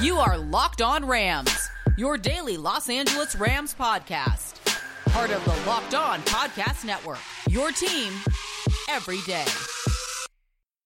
[0.00, 1.68] You are Locked On Rams,
[1.98, 4.54] your daily Los Angeles Rams podcast.
[5.10, 7.18] Part of the Locked On Podcast Network.
[7.50, 8.10] Your team
[8.88, 9.44] every day.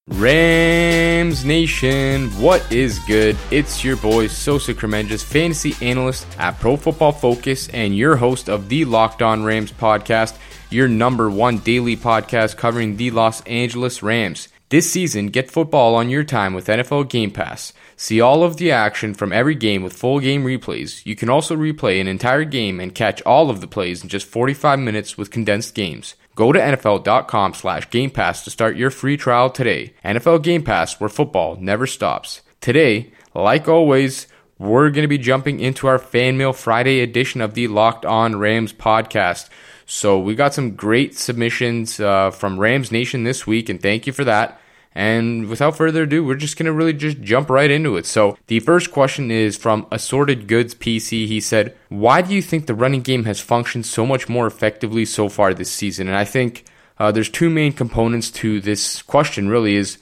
[0.08, 3.36] Rams Nation, what is good?
[3.52, 8.68] It's your boy Sosa Kremenjas, fantasy analyst at Pro Football Focus, and your host of
[8.68, 10.36] the Locked On Rams podcast,
[10.70, 14.48] your number one daily podcast covering the Los Angeles Rams.
[14.70, 17.74] This season, get football on your time with NFL Game Pass.
[17.96, 21.04] See all of the action from every game with full game replays.
[21.04, 24.26] You can also replay an entire game and catch all of the plays in just
[24.26, 26.14] 45 minutes with condensed games.
[26.34, 29.94] Go to NFL.com slash Game Pass to start your free trial today.
[30.04, 32.40] NFL Game Pass, where football never stops.
[32.60, 34.26] Today, like always,
[34.58, 38.36] we're going to be jumping into our Fan Mail Friday edition of the Locked On
[38.36, 39.48] Rams podcast.
[39.86, 44.12] So we got some great submissions uh, from Rams Nation this week, and thank you
[44.12, 44.60] for that.
[44.94, 48.06] And without further ado, we're just going to really just jump right into it.
[48.06, 51.26] So, the first question is from Assorted Goods PC.
[51.26, 55.04] He said, Why do you think the running game has functioned so much more effectively
[55.04, 56.06] so far this season?
[56.06, 56.64] And I think
[56.98, 59.98] uh, there's two main components to this question, really, is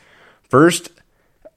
[0.51, 0.91] first,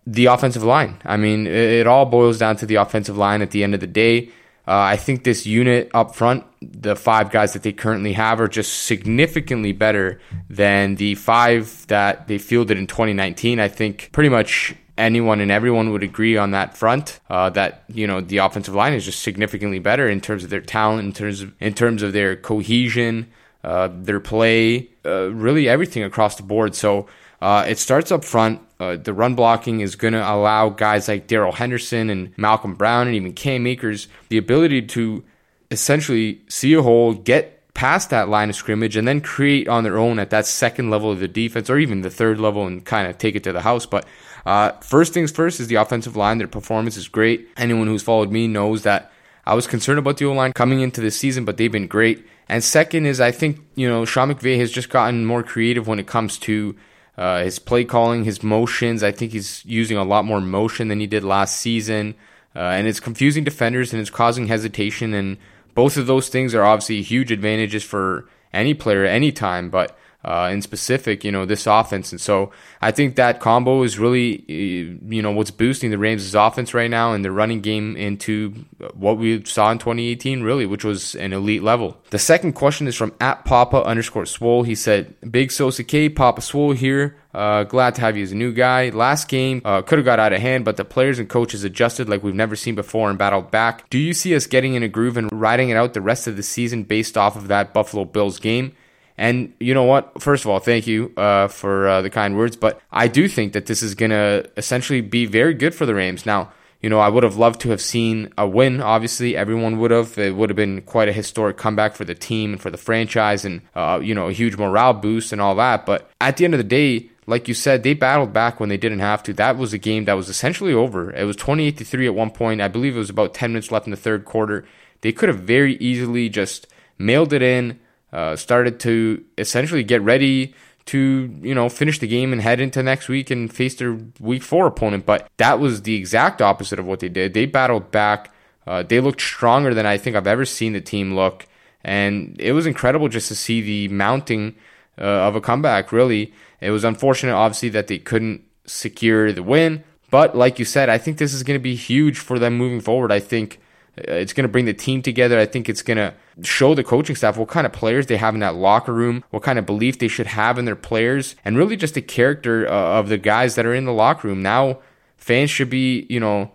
[0.08, 1.02] the offensive line.
[1.04, 3.82] I mean, it, it all boils down to the offensive line at the end of
[3.82, 4.30] the day.
[4.67, 8.47] Uh, I think this unit up front, the five guys that they currently have, are
[8.47, 13.59] just significantly better than the five that they fielded in 2019.
[13.59, 18.08] I think pretty much anyone and everyone would agree on that front uh, that you
[18.08, 21.41] know the offensive line is just significantly better in terms of their talent, in terms
[21.41, 23.27] of in terms of their cohesion,
[23.63, 26.75] uh, their play, uh, really everything across the board.
[26.75, 27.08] So
[27.41, 28.61] uh, it starts up front.
[28.80, 33.08] Uh, the run blocking is going to allow guys like Darrell Henderson and Malcolm Brown
[33.08, 35.23] and even Cam Akers the ability to
[35.72, 39.97] essentially see a hole, get past that line of scrimmage, and then create on their
[39.97, 43.08] own at that second level of the defense or even the third level and kind
[43.08, 43.86] of take it to the house.
[43.86, 44.05] But
[44.45, 46.38] uh, first things first is the offensive line.
[46.38, 47.49] Their performance is great.
[47.58, 49.11] Anyone who's followed me knows that
[49.45, 52.25] I was concerned about the O line coming into this season, but they've been great.
[52.47, 55.99] And second is I think, you know, Sean McVay has just gotten more creative when
[55.99, 56.76] it comes to
[57.17, 59.03] uh, his play calling, his motions.
[59.03, 62.15] I think he's using a lot more motion than he did last season.
[62.55, 65.14] Uh, and it's confusing defenders and it's causing hesitation.
[65.14, 65.37] And
[65.73, 69.70] both of those things are obviously huge advantages for any player at any time.
[69.70, 72.11] But uh, in specific, you know, this offense.
[72.11, 76.73] And so I think that combo is really, you know, what's boosting the Rams' offense
[76.73, 78.49] right now and the running game into
[78.95, 82.02] what we saw in 2018, really, which was an elite level.
[82.09, 84.63] The second question is from at Papa underscore Swole.
[84.63, 87.17] He said, Big Sosa K, Papa Swole here.
[87.31, 88.89] Uh, glad to have you as a new guy.
[88.89, 92.09] Last game uh, could have got out of hand, but the players and coaches adjusted
[92.09, 93.87] like we've never seen before and battled back.
[93.89, 96.36] Do you see us getting in a groove and riding it out the rest of
[96.36, 98.73] the season based off of that Buffalo Bills game?
[99.17, 100.21] And you know what?
[100.21, 102.55] First of all, thank you uh, for uh, the kind words.
[102.55, 105.95] But I do think that this is going to essentially be very good for the
[105.95, 106.26] Rams.
[106.26, 108.81] Now, you know, I would have loved to have seen a win.
[108.81, 110.17] Obviously, everyone would have.
[110.17, 113.45] It would have been quite a historic comeback for the team and for the franchise,
[113.45, 115.86] and uh, you know, a huge morale boost and all that.
[115.86, 118.77] But at the end of the day, like you said, they battled back when they
[118.77, 119.33] didn't have to.
[119.33, 121.11] That was a game that was essentially over.
[121.11, 122.61] It was 28 to 3 at one point.
[122.61, 124.65] I believe it was about 10 minutes left in the third quarter.
[125.02, 126.67] They could have very easily just
[126.98, 127.80] mailed it in,
[128.15, 130.56] uh, started to essentially get ready
[130.86, 134.42] to you know finish the game and head into next week and face their week
[134.42, 135.06] four opponent.
[135.06, 137.33] But that was the exact opposite of what they did.
[137.33, 138.33] They battled back.
[138.65, 141.45] Uh, they looked stronger than I think I've ever seen the team look,
[141.83, 144.56] and it was incredible just to see the mounting
[144.98, 145.92] uh, of a comeback.
[145.92, 149.83] Really, it was unfortunate, obviously, that they couldn't secure the win.
[150.09, 152.80] But like you said, I think this is going to be huge for them moving
[152.80, 153.12] forward.
[153.12, 153.59] I think
[153.98, 155.39] it's going to bring the team together.
[155.39, 158.33] I think it's going to show the coaching staff what kind of players they have
[158.33, 161.57] in that locker room, what kind of belief they should have in their players, and
[161.57, 164.42] really just the character uh, of the guys that are in the locker room.
[164.42, 164.80] Now,
[165.18, 166.51] fans should be, you know,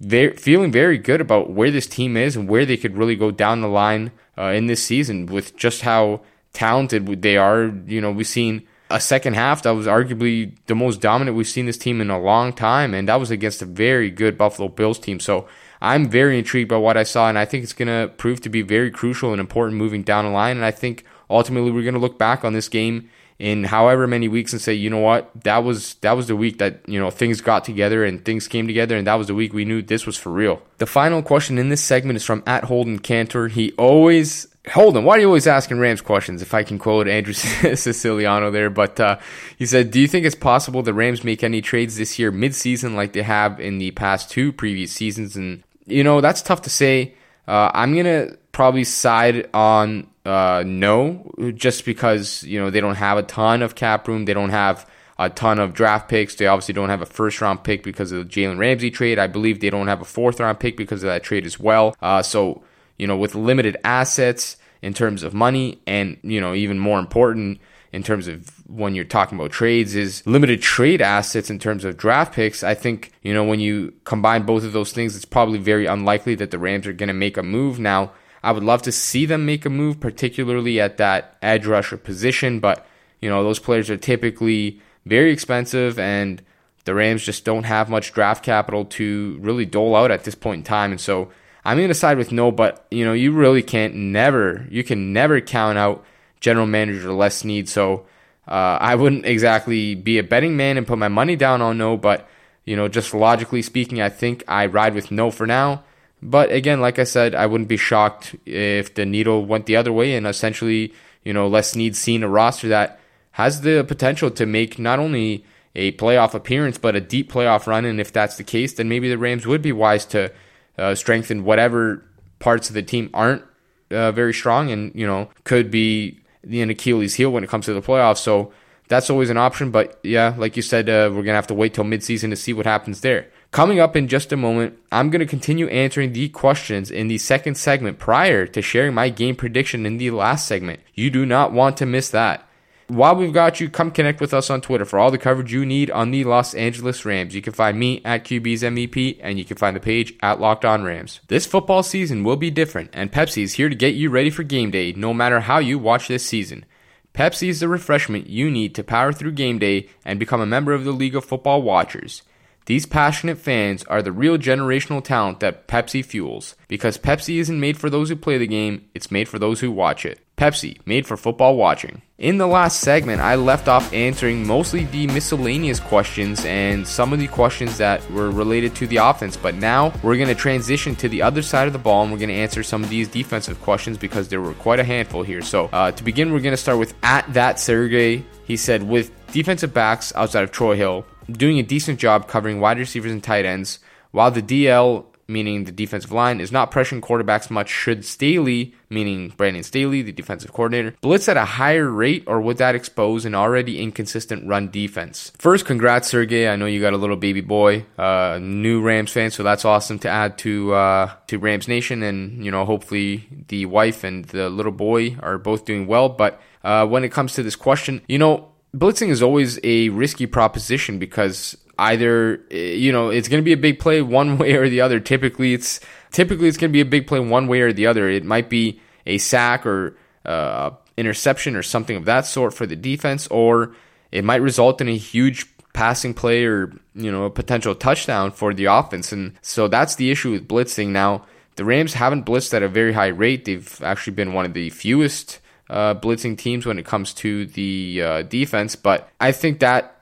[0.00, 3.30] very, feeling very good about where this team is and where they could really go
[3.30, 6.20] down the line uh, in this season with just how
[6.52, 7.72] talented they are.
[7.86, 11.66] You know, we've seen a second half that was arguably the most dominant we've seen
[11.66, 14.98] this team in a long time, and that was against a very good Buffalo Bills
[14.98, 15.18] team.
[15.18, 15.48] So
[15.84, 18.48] I'm very intrigued by what I saw, and I think it's going to prove to
[18.48, 20.56] be very crucial and important moving down the line.
[20.56, 24.28] And I think ultimately we're going to look back on this game in however many
[24.28, 27.10] weeks and say, you know what, that was that was the week that you know
[27.10, 30.06] things got together and things came together, and that was the week we knew this
[30.06, 30.62] was for real.
[30.78, 33.48] The final question in this segment is from at Holden Cantor.
[33.48, 36.40] He always Holden, why are you always asking Rams questions?
[36.40, 39.18] If I can quote Andrew Siciliano there, but uh,
[39.58, 42.94] he said, "Do you think it's possible the Rams make any trades this year midseason
[42.94, 46.70] like they have in the past two previous seasons?" And you know, that's tough to
[46.70, 47.14] say.
[47.46, 53.18] Uh, I'm to probably side on uh, no, just because, you know, they don't have
[53.18, 54.24] a ton of cap room.
[54.24, 54.88] They don't have
[55.18, 56.34] a ton of draft picks.
[56.34, 59.18] They obviously don't have a first round pick because of the Jalen Ramsey trade.
[59.18, 61.94] I believe they don't have a fourth round pick because of that trade as well.
[62.00, 62.62] Uh, so,
[62.98, 67.58] you know, with limited assets in terms of money and, you know, even more important,
[67.94, 71.96] in terms of when you're talking about trades is limited trade assets in terms of
[71.96, 72.64] draft picks.
[72.64, 76.34] I think, you know, when you combine both of those things, it's probably very unlikely
[76.36, 77.78] that the Rams are going to make a move.
[77.78, 78.10] Now,
[78.42, 82.58] I would love to see them make a move, particularly at that edge rusher position,
[82.58, 82.84] but,
[83.20, 86.42] you know, those players are typically very expensive and
[86.86, 90.58] the Rams just don't have much draft capital to really dole out at this point
[90.58, 90.90] in time.
[90.90, 91.30] And so
[91.64, 95.12] I'm going to side with no, but, you know, you really can't never, you can
[95.12, 96.04] never count out
[96.40, 97.68] general manager Les Snead.
[97.68, 98.06] So
[98.46, 101.96] uh, I wouldn't exactly be a betting man and put my money down on no,
[101.96, 102.28] but
[102.64, 105.84] you know, just logically speaking, I think I ride with no for now.
[106.22, 109.92] But again, like I said, I wouldn't be shocked if the needle went the other
[109.92, 112.98] way and essentially, you know, Les Snead seen a roster that
[113.32, 115.44] has the potential to make not only
[115.74, 117.84] a playoff appearance, but a deep playoff run.
[117.84, 120.32] And if that's the case, then maybe the Rams would be wise to
[120.78, 122.02] uh, strengthen whatever
[122.38, 123.42] parts of the team aren't
[123.90, 127.74] uh, very strong and, you know, could be the Achilles heel when it comes to
[127.74, 128.18] the playoffs.
[128.18, 128.52] So
[128.88, 129.70] that's always an option.
[129.70, 132.52] But yeah, like you said, uh, we're gonna have to wait till midseason to see
[132.52, 133.28] what happens there.
[133.54, 137.18] Coming up in just a moment, I'm going to continue answering the questions in the
[137.18, 140.80] second segment prior to sharing my game prediction in the last segment.
[140.92, 142.48] You do not want to miss that.
[142.88, 145.64] While we've got you, come connect with us on Twitter for all the coverage you
[145.64, 147.34] need on the Los Angeles Rams.
[147.34, 150.66] You can find me at QB's MVP, and you can find the page at Locked
[150.66, 151.20] On Rams.
[151.28, 154.42] This football season will be different, and Pepsi is here to get you ready for
[154.42, 156.66] game day, no matter how you watch this season.
[157.14, 160.74] Pepsi is the refreshment you need to power through game day and become a member
[160.74, 162.22] of the League of Football Watchers.
[162.66, 166.54] These passionate fans are the real generational talent that Pepsi fuels.
[166.66, 169.70] Because Pepsi isn't made for those who play the game, it's made for those who
[169.70, 170.23] watch it.
[170.36, 172.02] Pepsi, made for football watching.
[172.18, 177.18] In the last segment, I left off answering mostly the miscellaneous questions and some of
[177.18, 181.08] the questions that were related to the offense, but now we're going to transition to
[181.08, 183.60] the other side of the ball and we're going to answer some of these defensive
[183.62, 185.42] questions because there were quite a handful here.
[185.42, 188.24] So, uh, to begin, we're going to start with at that Sergey.
[188.44, 192.78] He said, with defensive backs outside of Troy Hill, doing a decent job covering wide
[192.78, 193.78] receivers and tight ends,
[194.10, 197.68] while the DL, meaning the defensive line, is not pressuring quarterbacks much.
[197.68, 202.58] Should Staley, meaning Brandon Staley, the defensive coordinator, blitz at a higher rate, or would
[202.58, 205.32] that expose an already inconsistent run defense?
[205.38, 206.48] First, congrats, Sergey.
[206.48, 209.98] I know you got a little baby boy, uh, new Rams fan, so that's awesome
[210.00, 214.48] to add to uh, to Rams Nation, and you know, hopefully the wife and the
[214.48, 216.08] little boy are both doing well.
[216.08, 220.26] But uh, when it comes to this question, you know blitzing is always a risky
[220.26, 224.68] proposition because either you know it's going to be a big play one way or
[224.68, 225.00] the other.
[225.00, 225.80] Typically, it's
[226.10, 228.08] typically it's going to be a big play one way or the other.
[228.08, 232.76] It might be a sack or uh, interception or something of that sort for the
[232.76, 233.74] defense, or
[234.12, 238.54] it might result in a huge passing play or you know a potential touchdown for
[238.54, 239.12] the offense.
[239.12, 240.88] And so that's the issue with blitzing.
[240.88, 243.44] Now the Rams haven't blitzed at a very high rate.
[243.44, 248.02] They've actually been one of the fewest uh, blitzing teams when it comes to the
[248.02, 249.93] uh, defense, but I think that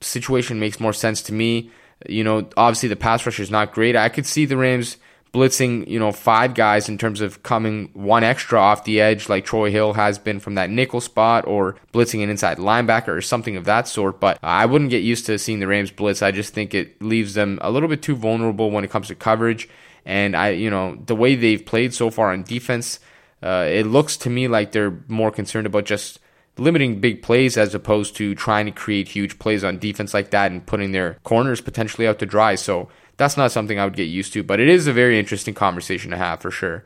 [0.00, 1.70] situation makes more sense to me.
[2.08, 3.96] You know, obviously the pass rush is not great.
[3.96, 4.96] I could see the Rams
[5.32, 9.44] blitzing, you know, five guys in terms of coming one extra off the edge, like
[9.44, 13.56] Troy Hill has been from that nickel spot, or blitzing an inside linebacker or something
[13.56, 14.20] of that sort.
[14.20, 16.22] But I wouldn't get used to seeing the Rams blitz.
[16.22, 19.14] I just think it leaves them a little bit too vulnerable when it comes to
[19.14, 19.68] coverage.
[20.04, 22.98] And I, you know, the way they've played so far on defense,
[23.42, 26.18] uh, it looks to me like they're more concerned about just
[26.60, 30.52] limiting big plays as opposed to trying to create huge plays on defense like that
[30.52, 32.54] and putting their corners potentially out to dry.
[32.54, 35.54] So that's not something I would get used to, but it is a very interesting
[35.54, 36.84] conversation to have for sure.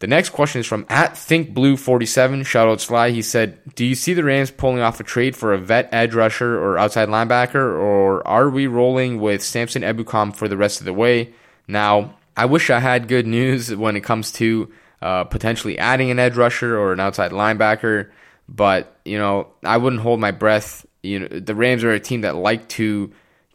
[0.00, 2.46] The next question is from at ThinkBlue47.
[2.46, 3.10] Shout out Sly.
[3.10, 6.14] He said, Do you see the Rams pulling off a trade for a vet edge
[6.14, 10.84] rusher or outside linebacker, or are we rolling with Samson Ebukam for the rest of
[10.84, 11.32] the way?
[11.66, 14.72] Now, I wish I had good news when it comes to
[15.02, 18.10] uh, potentially adding an edge rusher or an outside linebacker.
[18.48, 20.86] But you know, I wouldn't hold my breath.
[21.02, 23.12] You know, the Rams are a team that like to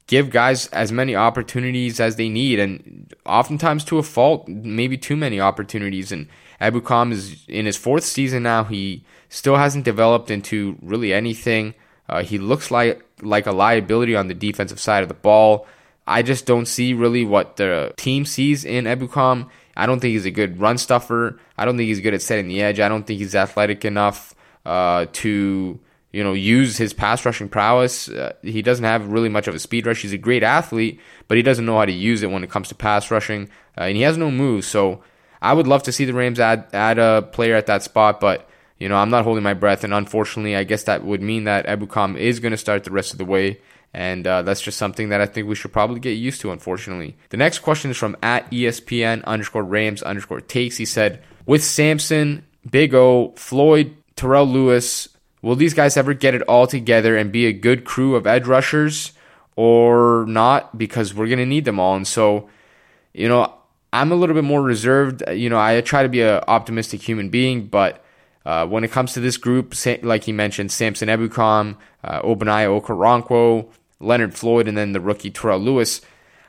[0.07, 5.15] give guys as many opportunities as they need, and oftentimes to a fault, maybe too
[5.15, 6.11] many opportunities.
[6.11, 6.27] And
[6.61, 8.63] Ebukam is in his fourth season now.
[8.63, 11.73] He still hasn't developed into really anything.
[12.07, 15.67] Uh, he looks like like a liability on the defensive side of the ball.
[16.05, 19.49] I just don't see really what the team sees in Ebukam.
[19.75, 21.39] I don't think he's a good run stuffer.
[21.57, 22.79] I don't think he's good at setting the edge.
[22.79, 24.35] I don't think he's athletic enough
[24.65, 25.79] uh, to
[26.11, 28.09] you know use his pass rushing prowess.
[28.09, 30.01] Uh, he doesn't have really much of a speed rush.
[30.01, 32.69] He's a great athlete, but he doesn't know how to use it when it comes
[32.69, 34.67] to pass rushing, uh, and he has no moves.
[34.67, 35.03] So
[35.41, 38.49] I would love to see the Rams add add a player at that spot, but
[38.83, 39.85] you know, I'm not holding my breath.
[39.85, 43.13] And unfortunately, I guess that would mean that Ebukam is going to start the rest
[43.13, 43.61] of the way.
[43.93, 47.15] And uh, that's just something that I think we should probably get used to, unfortunately.
[47.29, 50.75] The next question is from at ESPN underscore Rams underscore takes.
[50.75, 55.07] He said, with Samson, Big O, Floyd, Terrell Lewis,
[55.41, 58.47] will these guys ever get it all together and be a good crew of edge
[58.47, 59.11] rushers
[59.55, 60.77] or not?
[60.77, 61.95] Because we're going to need them all.
[61.95, 62.49] And so,
[63.13, 63.53] you know,
[63.91, 65.23] I'm a little bit more reserved.
[65.29, 68.03] You know, I try to be an optimistic human being, but
[68.45, 73.69] uh, when it comes to this group, like he mentioned, Samson Ebukam, uh, Ogbonnia Okoronkwo,
[73.99, 76.01] Leonard Floyd, and then the rookie Terrell Lewis.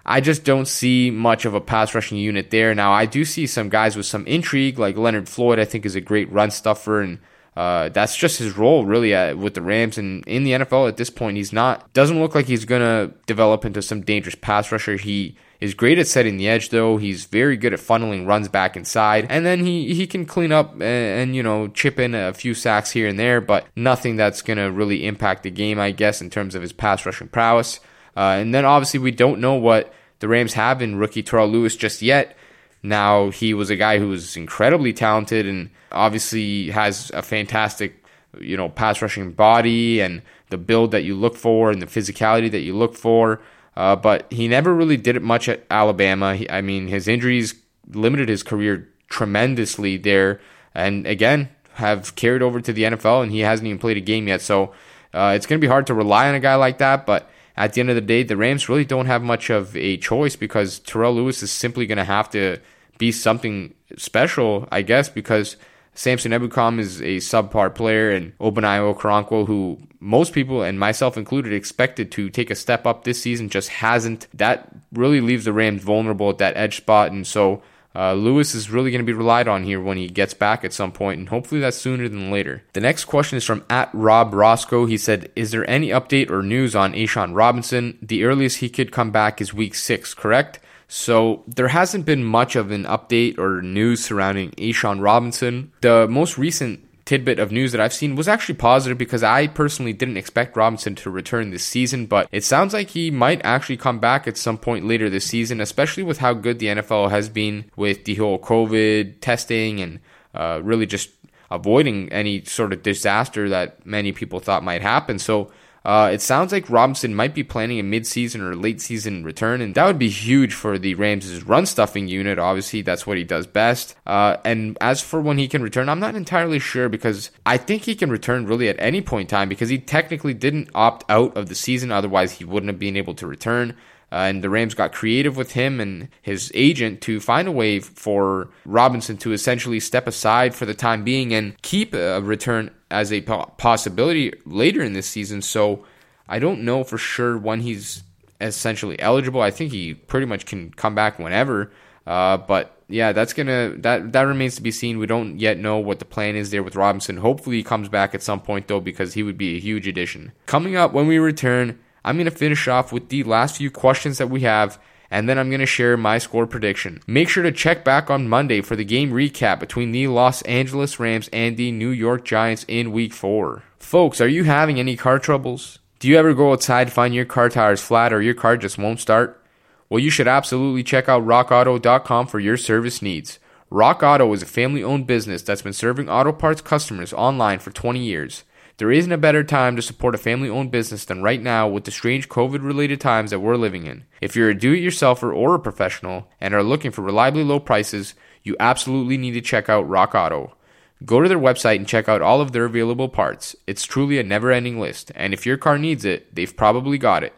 [0.06, 2.74] I just don't see much of a pass rushing unit there.
[2.74, 5.94] Now, I do see some guys with some intrigue, like Leonard Floyd, I think is
[5.94, 7.20] a great run stuffer, and
[7.56, 9.96] uh, that's just his role really at, with the Rams.
[9.98, 13.64] And in the NFL at this point, he's not, doesn't look like he's to develop
[13.64, 14.96] into some dangerous pass rusher.
[14.96, 16.96] He is great at setting the edge, though.
[16.96, 20.72] He's very good at funneling runs back inside, and then he he can clean up
[20.74, 24.42] and, and you know chip in a few sacks here and there, but nothing that's
[24.42, 27.80] gonna really impact the game, I guess, in terms of his pass rushing prowess.
[28.16, 31.76] Uh, and then obviously we don't know what the Rams have in rookie Terrell Lewis
[31.76, 32.36] just yet.
[32.84, 38.04] Now he was a guy who was incredibly talented and obviously has a fantastic,
[38.38, 42.50] you know, pass rushing body and the build that you look for and the physicality
[42.50, 43.40] that you look for.
[43.74, 46.36] Uh, but he never really did it much at Alabama.
[46.36, 47.54] He, I mean, his injuries
[47.88, 50.40] limited his career tremendously there,
[50.74, 54.28] and again have carried over to the NFL, and he hasn't even played a game
[54.28, 54.42] yet.
[54.42, 54.72] So
[55.14, 57.06] uh, it's going to be hard to rely on a guy like that.
[57.06, 59.96] But at the end of the day, the Rams really don't have much of a
[59.96, 62.58] choice because Terrell Lewis is simply going to have to
[62.98, 65.56] be something special, I guess, because
[65.94, 71.52] Samson Ebukam is a subpar player, and Ogbonnia Okoronkwo, who most people, and myself included,
[71.52, 74.26] expected to take a step up this season, just hasn't.
[74.34, 77.62] That really leaves the Rams vulnerable at that edge spot, and so
[77.94, 80.72] uh, Lewis is really going to be relied on here when he gets back at
[80.72, 82.64] some point, and hopefully that's sooner than later.
[82.72, 84.86] The next question is from at Rob Roscoe.
[84.86, 87.98] He said, "Is there any update or news on A'Shawn Robinson?
[88.02, 90.58] The earliest he could come back is Week Six, correct?"
[90.88, 95.72] So there hasn't been much of an update or news surrounding A'Shawn Robinson.
[95.80, 99.92] The most recent tidbit of news that I've seen was actually positive because I personally
[99.92, 103.98] didn't expect Robinson to return this season, but it sounds like he might actually come
[103.98, 107.70] back at some point later this season, especially with how good the NFL has been
[107.76, 110.00] with the whole COVID testing and
[110.34, 111.10] uh, really just
[111.50, 115.18] avoiding any sort of disaster that many people thought might happen.
[115.18, 115.50] So
[115.84, 119.74] uh, it sounds like Robinson might be planning a midseason or late season return, and
[119.74, 122.38] that would be huge for the Rams' run stuffing unit.
[122.38, 123.94] Obviously, that's what he does best.
[124.06, 127.82] Uh, and as for when he can return, I'm not entirely sure because I think
[127.82, 131.36] he can return really at any point in time because he technically didn't opt out
[131.36, 133.76] of the season, otherwise, he wouldn't have been able to return.
[134.14, 137.80] Uh, and the Rams got creative with him and his agent to find a way
[137.80, 143.12] for Robinson to essentially step aside for the time being and keep a return as
[143.12, 145.42] a possibility later in this season.
[145.42, 145.84] So
[146.28, 148.04] I don't know for sure when he's
[148.40, 149.40] essentially eligible.
[149.40, 151.72] I think he pretty much can come back whenever.
[152.06, 154.98] Uh, but yeah, that's gonna that that remains to be seen.
[154.98, 157.16] We don't yet know what the plan is there with Robinson.
[157.16, 160.30] Hopefully, he comes back at some point though, because he would be a huge addition.
[160.46, 164.18] Coming up when we return, I'm going to finish off with the last few questions
[164.18, 164.78] that we have,
[165.10, 167.00] and then I'm going to share my score prediction.
[167.06, 171.00] Make sure to check back on Monday for the game recap between the Los Angeles
[171.00, 173.62] Rams and the New York Giants in Week 4.
[173.78, 175.78] Folks, are you having any car troubles?
[175.98, 178.76] Do you ever go outside to find your car tires flat or your car just
[178.76, 179.42] won't start?
[179.88, 183.38] Well, you should absolutely check out rockauto.com for your service needs.
[183.70, 187.70] Rock Auto is a family owned business that's been serving auto parts customers online for
[187.70, 188.44] 20 years.
[188.78, 191.84] There isn't a better time to support a family owned business than right now with
[191.84, 194.04] the strange COVID related times that we're living in.
[194.20, 197.60] If you're a do it yourselfer or a professional and are looking for reliably low
[197.60, 200.56] prices, you absolutely need to check out Rock Auto.
[201.04, 203.54] Go to their website and check out all of their available parts.
[203.68, 207.22] It's truly a never ending list, and if your car needs it, they've probably got
[207.22, 207.32] it.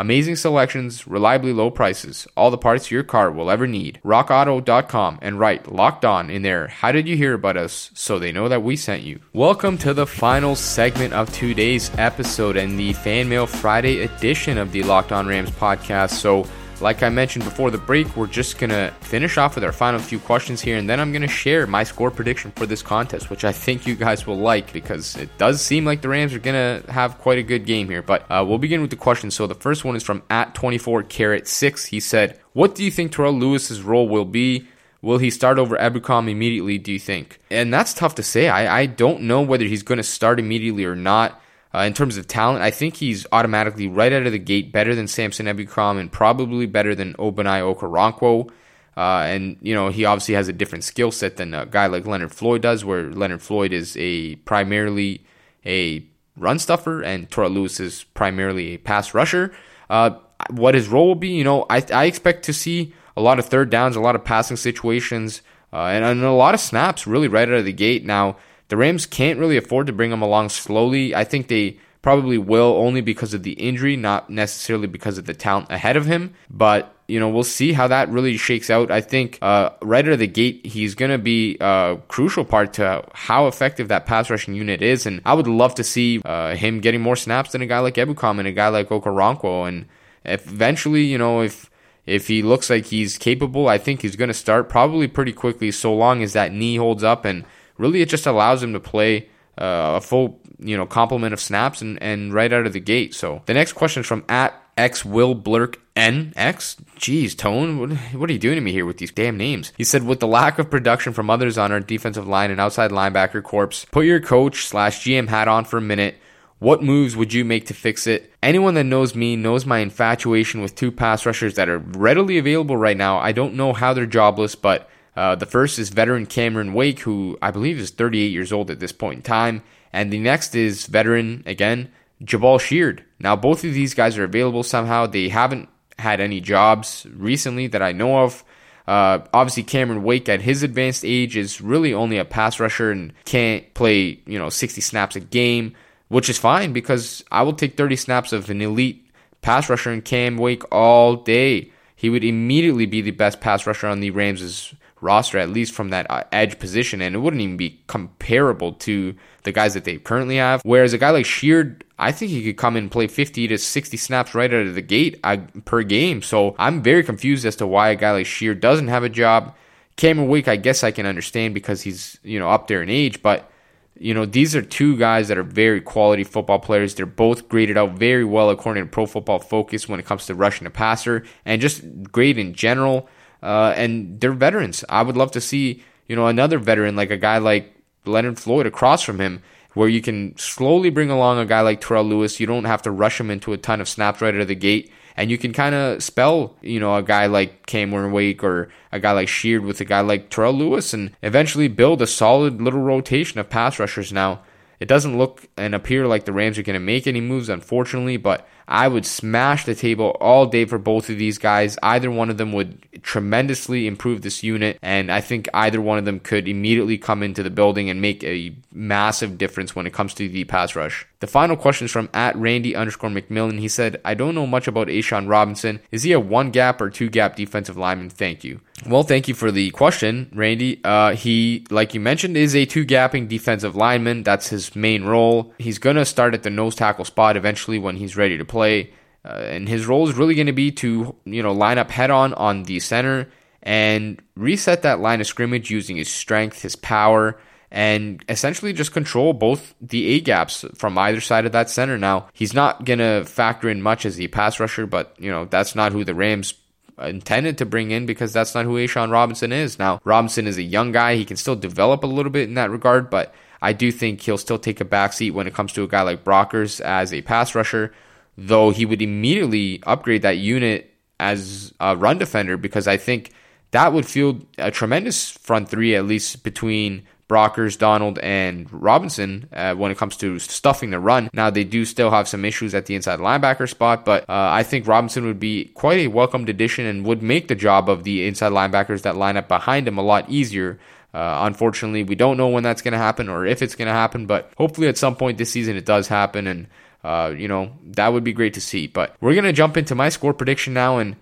[0.00, 3.98] Amazing selections, reliably low prices, all the parts your car will ever need.
[4.04, 6.68] RockAuto.com and write locked on in there.
[6.68, 7.90] How did you hear about us?
[7.94, 9.18] So they know that we sent you.
[9.32, 14.70] Welcome to the final segment of today's episode and the Fan Mail Friday edition of
[14.70, 16.12] the Locked On Rams podcast.
[16.12, 16.46] So
[16.80, 20.00] like I mentioned before the break, we're just going to finish off with our final
[20.00, 23.30] few questions here, and then I'm going to share my score prediction for this contest,
[23.30, 26.38] which I think you guys will like because it does seem like the Rams are
[26.38, 28.02] going to have quite a good game here.
[28.02, 29.34] But uh, we'll begin with the questions.
[29.34, 31.86] So the first one is from at 24 carat 6.
[31.86, 34.68] He said, What do you think Terrell Lewis's role will be?
[35.00, 37.38] Will he start over Ebukam immediately, do you think?
[37.50, 38.48] And that's tough to say.
[38.48, 41.40] I, I don't know whether he's going to start immediately or not.
[41.74, 44.94] Uh, in terms of talent, I think he's automatically right out of the gate better
[44.94, 48.50] than Samson Ebukam and probably better than Ogbonnia Okoronkwo.
[48.96, 52.06] Uh, and you know he obviously has a different skill set than a guy like
[52.06, 55.24] Leonard Floyd does, where Leonard Floyd is a primarily
[55.64, 56.04] a
[56.36, 59.52] run stuffer and Terrell Lewis is primarily a pass rusher.
[59.88, 60.18] Uh,
[60.50, 63.46] what his role will be, you know, I, I expect to see a lot of
[63.46, 67.28] third downs, a lot of passing situations, uh, and, and, a lot of snaps really
[67.28, 68.04] right out of the gate.
[68.04, 68.36] Now,
[68.68, 71.14] the Rams can't really afford to bring him along slowly.
[71.14, 75.34] I think they probably will only because of the injury, not necessarily because of the
[75.34, 76.34] talent ahead of him.
[76.48, 78.90] But you know, we'll see how that really shakes out.
[78.90, 82.74] I think uh, right out of the gate, he's going to be a crucial part
[82.74, 85.06] to how effective that pass rushing unit is.
[85.06, 87.94] And I would love to see uh, him getting more snaps than a guy like
[87.94, 89.66] Ebukam and a guy like Okoronkwo.
[89.66, 89.86] And
[90.26, 91.70] eventually, you know, if
[92.04, 95.70] if he looks like he's capable, I think he's going to start probably pretty quickly,
[95.70, 97.44] so long as that knee holds up and
[97.78, 101.80] really it just allows him to play uh, a full you know complement of snaps
[101.80, 103.14] and, and right out of the gate.
[103.14, 106.76] So the next question is from at X Will Blurk N X.
[106.96, 109.72] Jeez, Tone, what, what are you doing to me here with these damn names?
[109.76, 112.92] He said, with the lack of production from others on our defensive line and outside
[112.92, 116.16] linebacker corps, put your coach slash GM hat on for a minute.
[116.60, 118.32] What moves would you make to fix it?
[118.42, 122.76] Anyone that knows me knows my infatuation with two pass rushers that are readily available
[122.76, 123.18] right now.
[123.18, 127.36] I don't know how they're jobless, but uh, the first is veteran Cameron Wake, who
[127.42, 129.64] I believe is 38 years old at this point in time.
[129.92, 131.90] And the next is veteran, again,
[132.22, 133.04] Jabaal Sheard.
[133.18, 135.06] Now, both of these guys are available somehow.
[135.06, 138.44] They haven't had any jobs recently that I know of.
[138.86, 143.12] Uh, obviously, Cameron Wake at his advanced age is really only a pass rusher and
[143.24, 145.74] can't play, you know, 60 snaps a game,
[146.06, 149.04] which is fine because I will take 30 snaps of an elite
[149.42, 151.72] pass rusher in Cam Wake all day.
[151.96, 155.90] He would immediately be the best pass rusher on the Rams' roster, at least from
[155.90, 159.14] that uh, edge position, and it wouldn't even be comparable to
[159.44, 160.60] the guys that they currently have.
[160.64, 163.58] Whereas a guy like Sheard, I think he could come in and play 50 to
[163.58, 166.22] 60 snaps right out of the gate uh, per game.
[166.22, 169.54] So I'm very confused as to why a guy like Sheard doesn't have a job.
[169.96, 173.20] Cameron Wake, I guess I can understand because he's you know up there in age,
[173.20, 173.50] but
[173.98, 176.94] you know these are two guys that are very quality football players.
[176.94, 180.36] They're both graded out very well according to Pro Football Focus when it comes to
[180.36, 183.08] rushing a passer and just great in general
[183.42, 184.84] uh, and they're veterans.
[184.88, 188.66] I would love to see you know another veteran like a guy like Leonard Floyd
[188.66, 189.42] across from him,
[189.74, 192.40] where you can slowly bring along a guy like Terrell Lewis.
[192.40, 194.54] You don't have to rush him into a ton of snaps right out of the
[194.54, 198.70] gate, and you can kind of spell you know a guy like Cameron Wake or
[198.92, 202.60] a guy like Sheard with a guy like Terrell Lewis, and eventually build a solid
[202.60, 204.12] little rotation of pass rushers.
[204.12, 204.42] Now,
[204.80, 208.16] it doesn't look and appear like the Rams are going to make any moves, unfortunately,
[208.16, 211.78] but I would smash the table all day for both of these guys.
[211.82, 216.04] Either one of them would tremendously improve this unit, and I think either one of
[216.04, 220.12] them could immediately come into the building and make a massive difference when it comes
[220.14, 221.06] to the pass rush.
[221.20, 223.58] The final question is from at Randy underscore McMillan.
[223.58, 225.80] He said, I don't know much about A'Shawn Robinson.
[225.90, 228.10] Is he a one gap or two gap defensive lineman?
[228.10, 228.60] Thank you.
[228.86, 230.80] Well, thank you for the question, Randy.
[230.84, 234.22] Uh, he, like you mentioned, is a two gapping defensive lineman.
[234.22, 235.52] That's his main role.
[235.58, 238.57] He's going to start at the nose tackle spot eventually when he's ready to play.
[238.62, 242.10] Uh, and his role is really going to be to, you know, line up head
[242.10, 243.28] on on the center
[243.62, 247.38] and reset that line of scrimmage using his strength, his power,
[247.70, 251.98] and essentially just control both the A gaps from either side of that center.
[251.98, 255.44] Now, he's not going to factor in much as the pass rusher, but, you know,
[255.44, 256.54] that's not who the Rams
[256.98, 259.78] intended to bring in because that's not who A'Shawn Robinson is.
[259.78, 261.16] Now, Robinson is a young guy.
[261.16, 264.38] He can still develop a little bit in that regard, but I do think he'll
[264.38, 267.54] still take a backseat when it comes to a guy like Brockers as a pass
[267.54, 267.92] rusher,
[268.40, 273.32] though he would immediately upgrade that unit as a run defender because I think
[273.72, 279.74] that would field a tremendous front three, at least between Brockers, Donald, and Robinson uh,
[279.74, 281.28] when it comes to stuffing the run.
[281.34, 284.62] Now, they do still have some issues at the inside linebacker spot, but uh, I
[284.62, 288.26] think Robinson would be quite a welcomed addition and would make the job of the
[288.26, 290.78] inside linebackers that line up behind him a lot easier.
[291.12, 293.92] Uh, unfortunately, we don't know when that's going to happen or if it's going to
[293.92, 296.68] happen, but hopefully at some point this season it does happen, and
[297.04, 298.86] uh, you know that would be great to see.
[298.86, 301.16] But we're going to jump into my score prediction now, and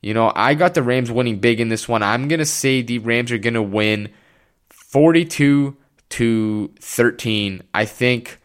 [0.00, 2.02] you know I got the Rams winning big in this one.
[2.02, 4.10] I'm going to say the Rams are going to win
[4.70, 5.76] 42
[6.10, 7.62] to 13.
[7.74, 8.40] I think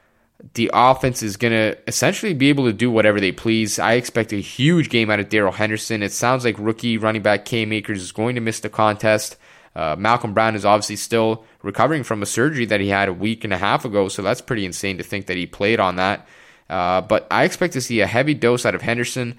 [0.54, 3.80] the offense is going to essentially be able to do whatever they please.
[3.80, 6.04] I expect a huge game out of Darrell Henderson.
[6.04, 9.38] It sounds like rookie running back Cam Akers is going to miss the contest.
[9.76, 13.44] Uh, Malcolm Brown is obviously still recovering from a surgery that he had a week
[13.44, 16.28] and a half ago, so that's pretty insane to think that he played on that.
[16.72, 19.38] Uh, but I expect to see a heavy dose out of Henderson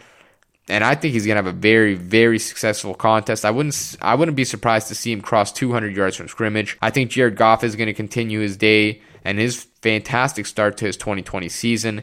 [0.68, 3.44] and I think he's gonna have a very, very successful contest.
[3.44, 6.78] I wouldn't, I wouldn't be surprised to see him cross 200 yards from scrimmage.
[6.80, 10.96] I think Jared Goff is gonna continue his day and his fantastic start to his
[10.96, 12.02] 2020 season.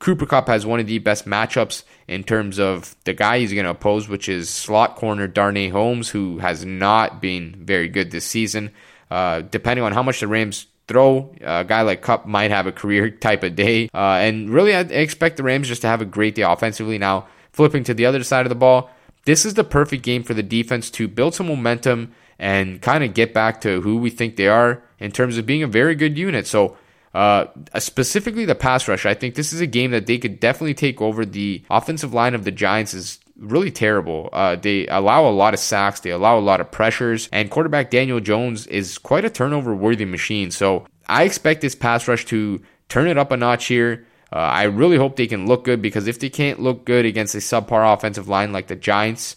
[0.00, 3.64] Cooper Kupp has one of the best matchups in terms of the guy he's going
[3.64, 8.24] to oppose, which is slot corner Darnay Holmes, who has not been very good this
[8.24, 8.70] season.
[9.10, 12.72] Uh, depending on how much the Rams throw, a guy like Kupp might have a
[12.72, 13.88] career type of day.
[13.94, 16.98] Uh, and really, I expect the Rams just to have a great day offensively.
[16.98, 18.90] Now, flipping to the other side of the ball,
[19.24, 23.14] this is the perfect game for the defense to build some momentum and kind of
[23.14, 26.18] get back to who we think they are in terms of being a very good
[26.18, 26.46] unit.
[26.48, 26.76] So,
[27.14, 27.46] uh,
[27.78, 31.00] specifically the pass rush, I think this is a game that they could definitely take
[31.00, 31.24] over.
[31.24, 34.28] The offensive line of the Giants is really terrible.
[34.32, 37.90] Uh, they allow a lot of sacks, they allow a lot of pressures, and quarterback
[37.90, 40.50] Daniel Jones is quite a turnover worthy machine.
[40.50, 44.06] So I expect this pass rush to turn it up a notch here.
[44.32, 47.34] Uh, I really hope they can look good because if they can't look good against
[47.34, 49.34] a subpar offensive line like the Giants,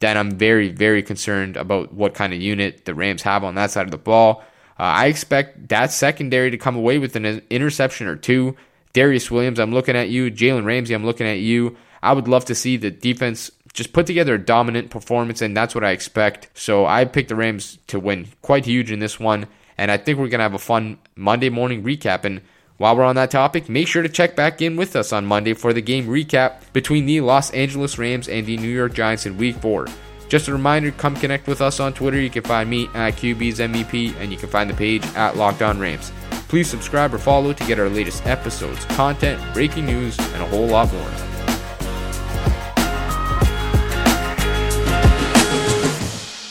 [0.00, 3.70] then I'm very, very concerned about what kind of unit the Rams have on that
[3.70, 4.44] side of the ball.
[4.78, 8.56] Uh, I expect that secondary to come away with an interception or two.
[8.92, 10.30] Darious Williams, I'm looking at you.
[10.30, 11.76] Jalen Ramsey, I'm looking at you.
[12.04, 15.74] I would love to see the defense just put together a dominant performance, and that's
[15.74, 16.48] what I expect.
[16.54, 20.18] So I picked the Rams to win quite huge in this one, and I think
[20.18, 22.24] we're going to have a fun Monday morning recap.
[22.24, 22.42] And
[22.76, 25.54] while we're on that topic, make sure to check back in with us on Monday
[25.54, 29.36] for the game recap between the Los Angeles Rams and the New York Giants in
[29.36, 29.86] Week 4.
[30.28, 32.20] Just a reminder, come connect with us on Twitter.
[32.20, 35.60] You can find me at QB's MVP, and you can find the page at Locked
[35.60, 36.12] Rams.
[36.48, 40.66] Please subscribe or follow to get our latest episodes, content, breaking news, and a whole
[40.66, 41.33] lot more.